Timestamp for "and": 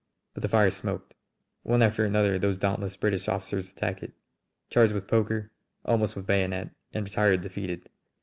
6.91-7.03